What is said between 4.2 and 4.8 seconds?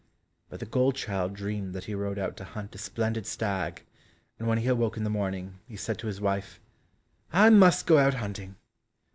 and when he